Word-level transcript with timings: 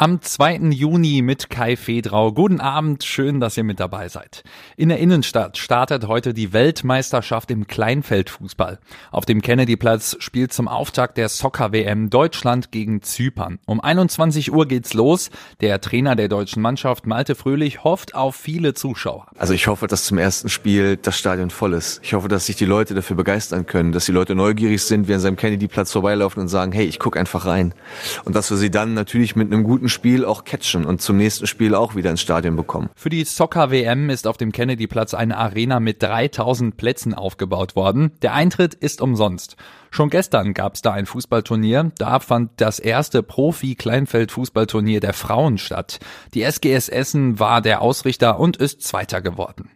Am 0.00 0.22
2. 0.22 0.70
Juni 0.70 1.20
mit 1.20 1.50
Kai 1.50 1.76
Fedrau. 1.76 2.32
Guten 2.32 2.58
Abend, 2.58 3.04
schön, 3.04 3.38
dass 3.38 3.58
ihr 3.58 3.64
mit 3.64 3.80
dabei 3.80 4.08
seid. 4.08 4.44
In 4.78 4.88
der 4.88 4.96
Innenstadt 4.96 5.58
startet 5.58 6.08
heute 6.08 6.32
die 6.32 6.54
Weltmeisterschaft 6.54 7.50
im 7.50 7.66
Kleinfeldfußball. 7.66 8.78
Auf 9.10 9.26
dem 9.26 9.42
Kennedyplatz 9.42 10.16
spielt 10.18 10.54
zum 10.54 10.68
Auftakt 10.68 11.18
der 11.18 11.28
Soccer-WM 11.28 12.08
Deutschland 12.08 12.72
gegen 12.72 13.02
Zypern. 13.02 13.58
Um 13.66 13.78
21 13.78 14.50
Uhr 14.54 14.66
geht's 14.66 14.94
los. 14.94 15.28
Der 15.60 15.82
Trainer 15.82 16.16
der 16.16 16.28
deutschen 16.28 16.62
Mannschaft, 16.62 17.06
Malte 17.06 17.34
Fröhlich, 17.34 17.84
hofft 17.84 18.14
auf 18.14 18.34
viele 18.36 18.72
Zuschauer. 18.72 19.26
Also 19.36 19.52
ich 19.52 19.66
hoffe, 19.66 19.86
dass 19.86 20.04
zum 20.04 20.16
ersten 20.16 20.48
Spiel 20.48 20.96
das 20.96 21.18
Stadion 21.18 21.50
voll 21.50 21.74
ist. 21.74 22.00
Ich 22.02 22.14
hoffe, 22.14 22.28
dass 22.28 22.46
sich 22.46 22.56
die 22.56 22.64
Leute 22.64 22.94
dafür 22.94 23.16
begeistern 23.16 23.66
können, 23.66 23.92
dass 23.92 24.06
die 24.06 24.12
Leute 24.12 24.34
neugierig 24.34 24.82
sind, 24.82 25.08
wie 25.08 25.12
an 25.12 25.20
seinem 25.20 25.36
Kennedyplatz 25.36 25.92
vorbeilaufen 25.92 26.40
und 26.40 26.48
sagen, 26.48 26.72
hey, 26.72 26.86
ich 26.86 26.98
guck 26.98 27.18
einfach 27.18 27.44
rein. 27.44 27.74
Und 28.24 28.34
dass 28.34 28.48
wir 28.48 28.56
sie 28.56 28.70
dann 28.70 28.94
natürlich 28.94 29.36
mit 29.36 29.52
einem 29.52 29.62
guten 29.62 29.89
Spiel 29.90 30.24
auch 30.24 30.44
catchen 30.44 30.86
und 30.86 31.02
zum 31.02 31.16
nächsten 31.16 31.46
Spiel 31.46 31.74
auch 31.74 31.94
wieder 31.94 32.10
ins 32.10 32.20
Stadion 32.20 32.56
bekommen. 32.56 32.88
Für 32.94 33.10
die 33.10 33.24
Soccer-WM 33.24 34.10
ist 34.10 34.26
auf 34.26 34.36
dem 34.36 34.52
Kennedy-Platz 34.52 35.14
eine 35.14 35.36
Arena 35.36 35.80
mit 35.80 36.02
3000 36.02 36.76
Plätzen 36.76 37.14
aufgebaut 37.14 37.76
worden. 37.76 38.12
Der 38.22 38.34
Eintritt 38.34 38.74
ist 38.74 39.00
umsonst. 39.00 39.56
Schon 39.90 40.08
gestern 40.08 40.54
gab 40.54 40.74
es 40.74 40.82
da 40.82 40.92
ein 40.92 41.06
Fußballturnier. 41.06 41.90
Da 41.98 42.20
fand 42.20 42.52
das 42.56 42.78
erste 42.78 43.22
Profi-Kleinfeld-Fußballturnier 43.22 45.00
der 45.00 45.12
Frauen 45.12 45.58
statt. 45.58 45.98
Die 46.32 46.42
SGS 46.42 46.88
Essen 46.88 47.38
war 47.38 47.60
der 47.60 47.82
Ausrichter 47.82 48.38
und 48.38 48.56
ist 48.56 48.82
Zweiter 48.82 49.20
geworden. 49.20 49.70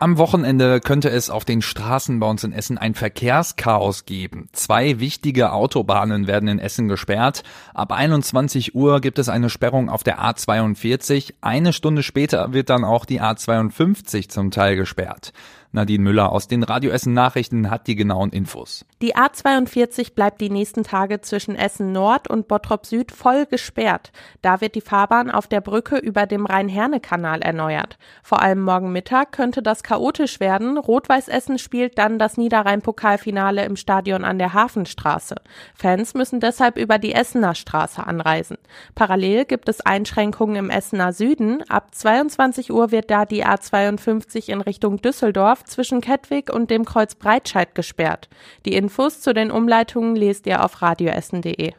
Am 0.00 0.16
Wochenende 0.16 0.78
könnte 0.78 1.10
es 1.10 1.28
auf 1.28 1.44
den 1.44 1.60
Straßen 1.60 2.20
bei 2.20 2.26
uns 2.28 2.44
in 2.44 2.52
Essen 2.52 2.78
ein 2.78 2.94
Verkehrschaos 2.94 4.04
geben. 4.04 4.48
Zwei 4.52 5.00
wichtige 5.00 5.50
Autobahnen 5.50 6.28
werden 6.28 6.48
in 6.48 6.60
Essen 6.60 6.86
gesperrt. 6.86 7.42
Ab 7.74 7.90
21 7.90 8.76
Uhr 8.76 9.00
gibt 9.00 9.18
es 9.18 9.28
eine 9.28 9.50
Sperrung 9.50 9.88
auf 9.88 10.04
der 10.04 10.20
A42. 10.20 11.34
Eine 11.40 11.72
Stunde 11.72 12.04
später 12.04 12.52
wird 12.52 12.70
dann 12.70 12.84
auch 12.84 13.06
die 13.06 13.20
A52 13.20 14.28
zum 14.28 14.52
Teil 14.52 14.76
gesperrt. 14.76 15.32
Nadine 15.70 16.02
Müller 16.02 16.32
aus 16.32 16.48
den 16.48 16.62
Radio 16.62 16.90
Essen 16.90 17.12
Nachrichten 17.12 17.70
hat 17.70 17.86
die 17.88 17.94
genauen 17.94 18.30
Infos. 18.30 18.86
Die 19.02 19.14
A42 19.14 20.14
bleibt 20.14 20.40
die 20.40 20.48
nächsten 20.48 20.82
Tage 20.82 21.20
zwischen 21.20 21.56
Essen 21.56 21.92
Nord 21.92 22.28
und 22.28 22.48
Bottrop 22.48 22.86
Süd 22.86 23.12
voll 23.12 23.44
gesperrt. 23.44 24.10
Da 24.40 24.62
wird 24.62 24.74
die 24.74 24.80
Fahrbahn 24.80 25.30
auf 25.30 25.46
der 25.46 25.60
Brücke 25.60 25.98
über 25.98 26.24
dem 26.24 26.46
Rhein-Herne-Kanal 26.46 27.42
erneuert. 27.42 27.98
Vor 28.22 28.40
allem 28.40 28.62
morgen 28.62 28.92
Mittag 28.92 29.32
könnte 29.32 29.62
das 29.62 29.82
chaotisch 29.82 30.40
werden. 30.40 30.78
Rot-Weiß 30.78 31.28
Essen 31.28 31.58
spielt 31.58 31.98
dann 31.98 32.18
das 32.18 32.38
Niederrhein-Pokalfinale 32.38 33.64
im 33.66 33.76
Stadion 33.76 34.24
an 34.24 34.38
der 34.38 34.54
Hafenstraße. 34.54 35.36
Fans 35.74 36.14
müssen 36.14 36.40
deshalb 36.40 36.78
über 36.78 36.98
die 36.98 37.12
Essener 37.12 37.54
Straße 37.54 38.04
anreisen. 38.06 38.56
Parallel 38.94 39.44
gibt 39.44 39.68
es 39.68 39.82
Einschränkungen 39.82 40.56
im 40.56 40.70
Essener 40.70 41.12
Süden. 41.12 41.62
Ab 41.68 41.94
22 41.94 42.72
Uhr 42.72 42.90
wird 42.90 43.10
da 43.10 43.26
die 43.26 43.44
A52 43.44 44.48
in 44.48 44.62
Richtung 44.62 45.02
Düsseldorf 45.02 45.57
Dorf 45.58 45.64
zwischen 45.64 46.00
Kettwig 46.00 46.52
und 46.52 46.70
dem 46.70 46.84
Kreuz 46.84 47.14
Breitscheid 47.14 47.74
gesperrt. 47.74 48.28
Die 48.64 48.74
Infos 48.74 49.20
zu 49.20 49.34
den 49.34 49.50
Umleitungen 49.50 50.16
lest 50.16 50.46
ihr 50.46 50.64
auf 50.64 50.82
radioessen.de. 50.82 51.72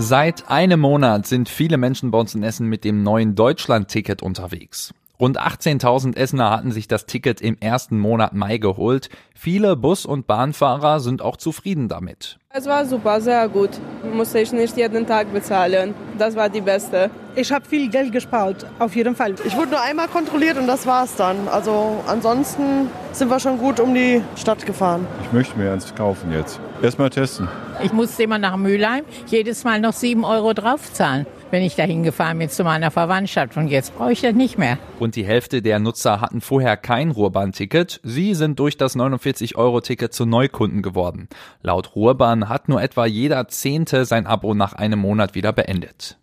Seit 0.00 0.48
einem 0.48 0.80
Monat 0.80 1.26
sind 1.26 1.48
viele 1.48 1.76
Menschen 1.76 2.10
bei 2.10 2.18
uns 2.18 2.34
in 2.34 2.42
Essen 2.42 2.68
mit 2.68 2.84
dem 2.84 3.02
neuen 3.02 3.34
Deutschland-Ticket 3.34 4.22
unterwegs. 4.22 4.94
Rund 5.20 5.40
18.000 5.40 6.16
Essener 6.16 6.50
hatten 6.50 6.70
sich 6.70 6.86
das 6.86 7.06
Ticket 7.06 7.40
im 7.40 7.58
ersten 7.58 7.98
Monat 7.98 8.32
Mai 8.34 8.58
geholt. 8.58 9.08
Viele 9.34 9.74
Bus- 9.74 10.06
und 10.06 10.28
Bahnfahrer 10.28 11.00
sind 11.00 11.22
auch 11.22 11.36
zufrieden 11.36 11.88
damit. 11.88 12.38
Es 12.50 12.64
war 12.64 12.84
super, 12.86 13.20
sehr 13.20 13.46
gut. 13.46 13.70
Musste 14.10 14.40
ich 14.40 14.50
nicht 14.52 14.74
jeden 14.76 15.06
Tag 15.06 15.30
bezahlen. 15.32 15.94
Das 16.16 16.34
war 16.34 16.48
die 16.48 16.62
beste. 16.62 17.10
Ich 17.36 17.52
habe 17.52 17.64
viel 17.64 17.90
Geld 17.90 18.10
gespart, 18.10 18.64
auf 18.78 18.96
jeden 18.96 19.14
Fall. 19.14 19.34
Ich 19.44 19.54
wurde 19.54 19.72
nur 19.72 19.82
einmal 19.82 20.08
kontrolliert 20.08 20.56
und 20.56 20.66
das 20.66 20.86
war's 20.86 21.14
dann. 21.14 21.46
Also 21.46 22.02
ansonsten 22.06 22.90
sind 23.12 23.30
wir 23.30 23.38
schon 23.38 23.58
gut 23.58 23.78
um 23.78 23.92
die 23.94 24.22
Stadt 24.34 24.64
gefahren. 24.64 25.06
Ich 25.22 25.32
möchte 25.32 25.58
mir 25.58 25.72
eins 25.72 25.94
kaufen 25.94 26.32
jetzt. 26.32 26.58
Erstmal 26.82 27.10
testen. 27.10 27.48
Ich 27.82 27.92
musste 27.92 28.22
immer 28.22 28.38
nach 28.38 28.56
Mülheim 28.56 29.04
jedes 29.26 29.62
Mal 29.64 29.78
noch 29.80 29.92
7 29.92 30.24
Euro 30.24 30.54
draufzahlen 30.54 31.26
wenn 31.50 31.62
ich 31.62 31.76
dahin 31.76 32.02
gefahren 32.02 32.38
bin 32.38 32.48
zu 32.48 32.64
meiner 32.64 32.90
Verwandtschaft. 32.90 33.56
Und 33.56 33.68
jetzt 33.68 33.96
brauche 33.96 34.12
ich 34.12 34.20
das 34.20 34.34
nicht 34.34 34.58
mehr. 34.58 34.78
Rund 35.00 35.16
die 35.16 35.24
Hälfte 35.24 35.62
der 35.62 35.78
Nutzer 35.78 36.20
hatten 36.20 36.40
vorher 36.40 36.76
kein 36.76 37.10
Ruhrbahn-Ticket. 37.10 38.00
Sie 38.02 38.34
sind 38.34 38.58
durch 38.58 38.76
das 38.76 38.96
49-Euro-Ticket 38.96 40.12
zu 40.12 40.26
Neukunden 40.26 40.82
geworden. 40.82 41.28
Laut 41.62 41.94
Ruhrbahn 41.94 42.48
hat 42.48 42.68
nur 42.68 42.82
etwa 42.82 43.06
jeder 43.06 43.48
Zehnte 43.48 44.04
sein 44.04 44.26
Abo 44.26 44.54
nach 44.54 44.72
einem 44.72 44.98
Monat 44.98 45.34
wieder 45.34 45.52
beendet. 45.52 46.18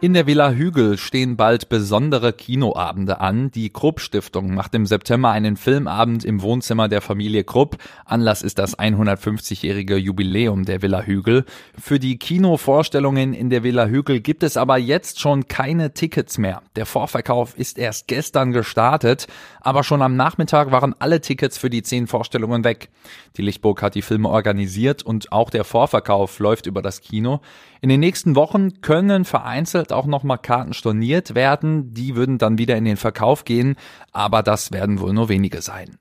In 0.00 0.14
der 0.14 0.28
Villa 0.28 0.52
Hügel 0.52 0.96
stehen 0.96 1.36
bald 1.36 1.68
besondere 1.68 2.32
Kinoabende 2.32 3.20
an. 3.20 3.50
Die 3.50 3.70
Krupp 3.70 3.98
Stiftung 3.98 4.54
macht 4.54 4.72
im 4.76 4.86
September 4.86 5.30
einen 5.30 5.56
Filmabend 5.56 6.24
im 6.24 6.40
Wohnzimmer 6.40 6.86
der 6.86 7.00
Familie 7.00 7.42
Krupp. 7.42 7.78
Anlass 8.04 8.42
ist 8.42 8.60
das 8.60 8.78
150-jährige 8.78 9.96
Jubiläum 9.96 10.64
der 10.64 10.82
Villa 10.82 11.02
Hügel. 11.02 11.44
Für 11.76 11.98
die 11.98 12.16
Kinovorstellungen 12.16 13.32
in 13.32 13.50
der 13.50 13.64
Villa 13.64 13.86
Hügel 13.86 14.20
gibt 14.20 14.44
es 14.44 14.56
aber 14.56 14.78
jetzt 14.78 15.18
schon 15.18 15.48
keine 15.48 15.92
Tickets 15.94 16.38
mehr. 16.38 16.62
Der 16.76 16.86
Vorverkauf 16.86 17.58
ist 17.58 17.76
erst 17.76 18.06
gestern 18.06 18.52
gestartet, 18.52 19.26
aber 19.60 19.82
schon 19.82 20.00
am 20.00 20.14
Nachmittag 20.14 20.70
waren 20.70 20.94
alle 21.00 21.20
Tickets 21.20 21.58
für 21.58 21.70
die 21.70 21.82
zehn 21.82 22.06
Vorstellungen 22.06 22.62
weg. 22.62 22.90
Die 23.36 23.42
Lichtburg 23.42 23.82
hat 23.82 23.96
die 23.96 24.02
Filme 24.02 24.28
organisiert 24.28 25.02
und 25.02 25.32
auch 25.32 25.50
der 25.50 25.64
Vorverkauf 25.64 26.38
läuft 26.38 26.66
über 26.66 26.82
das 26.82 27.00
Kino. 27.00 27.40
In 27.80 27.88
den 27.88 28.00
nächsten 28.00 28.34
Wochen 28.34 28.80
können 28.80 29.24
vereinzelt 29.24 29.92
auch 29.92 30.06
nochmal 30.06 30.38
Karten 30.38 30.74
storniert 30.74 31.34
werden. 31.34 31.94
Die 31.94 32.16
würden 32.16 32.38
dann 32.38 32.58
wieder 32.58 32.76
in 32.76 32.84
den 32.84 32.96
Verkauf 32.96 33.44
gehen, 33.44 33.76
aber 34.12 34.42
das 34.42 34.72
werden 34.72 35.00
wohl 35.00 35.12
nur 35.12 35.28
wenige 35.28 35.62
sein. 35.62 35.98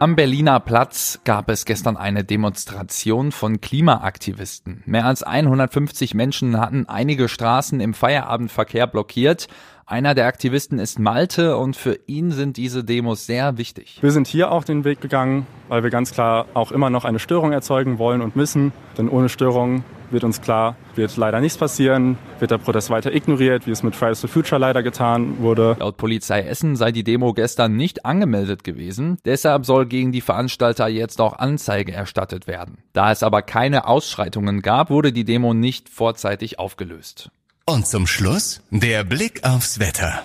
Am 0.00 0.14
Berliner 0.14 0.60
Platz 0.60 1.18
gab 1.24 1.50
es 1.50 1.64
gestern 1.64 1.96
eine 1.96 2.22
Demonstration 2.22 3.32
von 3.32 3.60
Klimaaktivisten. 3.60 4.84
Mehr 4.86 5.06
als 5.06 5.24
150 5.24 6.14
Menschen 6.14 6.60
hatten 6.60 6.88
einige 6.88 7.28
Straßen 7.28 7.80
im 7.80 7.94
Feierabendverkehr 7.94 8.86
blockiert. 8.86 9.48
Einer 9.90 10.14
der 10.14 10.26
Aktivisten 10.26 10.78
ist 10.78 10.98
Malte 10.98 11.56
und 11.56 11.74
für 11.74 11.98
ihn 12.06 12.30
sind 12.30 12.58
diese 12.58 12.84
Demos 12.84 13.24
sehr 13.24 13.56
wichtig. 13.56 13.96
Wir 14.02 14.10
sind 14.10 14.26
hier 14.26 14.52
auch 14.52 14.62
den 14.62 14.84
Weg 14.84 15.00
gegangen, 15.00 15.46
weil 15.68 15.82
wir 15.82 15.88
ganz 15.88 16.12
klar 16.12 16.44
auch 16.52 16.72
immer 16.72 16.90
noch 16.90 17.06
eine 17.06 17.18
Störung 17.18 17.52
erzeugen 17.52 17.96
wollen 17.98 18.20
und 18.20 18.36
müssen. 18.36 18.72
Denn 18.98 19.08
ohne 19.08 19.30
Störung 19.30 19.84
wird 20.10 20.24
uns 20.24 20.42
klar, 20.42 20.76
wird 20.94 21.16
leider 21.16 21.40
nichts 21.40 21.56
passieren, 21.56 22.18
wird 22.38 22.50
der 22.50 22.58
Protest 22.58 22.90
weiter 22.90 23.14
ignoriert, 23.14 23.66
wie 23.66 23.70
es 23.70 23.82
mit 23.82 23.96
Fridays 23.96 24.20
for 24.20 24.28
Future 24.28 24.60
leider 24.60 24.82
getan 24.82 25.38
wurde. 25.38 25.74
Laut 25.80 25.96
Polizei 25.96 26.42
Essen 26.42 26.76
sei 26.76 26.92
die 26.92 27.02
Demo 27.02 27.32
gestern 27.32 27.74
nicht 27.74 28.04
angemeldet 28.04 28.64
gewesen. 28.64 29.16
Deshalb 29.24 29.64
soll 29.64 29.86
gegen 29.86 30.12
die 30.12 30.20
Veranstalter 30.20 30.88
jetzt 30.88 31.18
auch 31.18 31.38
Anzeige 31.38 31.92
erstattet 31.92 32.46
werden. 32.46 32.76
Da 32.92 33.10
es 33.10 33.22
aber 33.22 33.40
keine 33.40 33.86
Ausschreitungen 33.86 34.60
gab, 34.60 34.90
wurde 34.90 35.14
die 35.14 35.24
Demo 35.24 35.54
nicht 35.54 35.88
vorzeitig 35.88 36.58
aufgelöst. 36.58 37.30
Und 37.68 37.86
zum 37.86 38.06
Schluss 38.06 38.62
der 38.70 39.04
Blick 39.04 39.44
aufs 39.44 39.78
Wetter. 39.78 40.22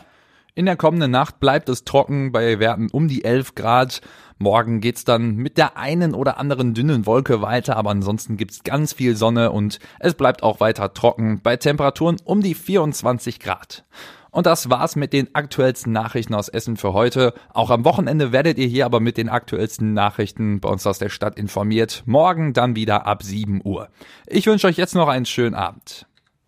In 0.55 0.65
der 0.65 0.77
kommenden 0.77 1.11
Nacht 1.11 1.41
bleibt 1.41 1.67
es 1.67 1.83
trocken 1.83 2.31
bei 2.31 2.57
Werten 2.57 2.87
um 2.89 3.09
die 3.09 3.25
11 3.25 3.53
Grad. 3.53 3.99
Morgen 4.37 4.79
geht's 4.79 5.03
dann 5.03 5.35
mit 5.35 5.57
der 5.57 5.75
einen 5.75 6.15
oder 6.15 6.37
anderen 6.37 6.73
dünnen 6.73 7.05
Wolke 7.05 7.41
weiter, 7.41 7.75
aber 7.75 7.89
ansonsten 7.89 8.37
gibt's 8.37 8.63
ganz 8.63 8.93
viel 8.93 9.17
Sonne 9.17 9.51
und 9.51 9.79
es 9.99 10.13
bleibt 10.13 10.41
auch 10.41 10.61
weiter 10.61 10.93
trocken 10.93 11.41
bei 11.43 11.57
Temperaturen 11.57 12.15
um 12.23 12.41
die 12.41 12.55
24 12.55 13.41
Grad. 13.41 13.83
Und 14.31 14.45
das 14.45 14.69
war's 14.69 14.95
mit 14.95 15.11
den 15.11 15.35
aktuellsten 15.35 15.91
Nachrichten 15.91 16.35
aus 16.35 16.47
Essen 16.47 16.77
für 16.77 16.93
heute. 16.93 17.33
Auch 17.53 17.71
am 17.71 17.83
Wochenende 17.83 18.31
werdet 18.31 18.57
ihr 18.57 18.67
hier 18.67 18.85
aber 18.85 19.01
mit 19.01 19.17
den 19.17 19.27
aktuellsten 19.27 19.93
Nachrichten 19.93 20.61
bei 20.61 20.69
uns 20.69 20.87
aus 20.87 20.97
der 20.97 21.09
Stadt 21.09 21.37
informiert. 21.37 22.03
Morgen 22.05 22.53
dann 22.53 22.77
wieder 22.77 23.05
ab 23.05 23.21
7 23.21 23.59
Uhr. 23.65 23.89
Ich 24.27 24.47
wünsche 24.47 24.67
euch 24.67 24.77
jetzt 24.77 24.95
noch 24.95 25.09
einen 25.09 25.25
schönen 25.25 25.55
Abend. 25.55 26.07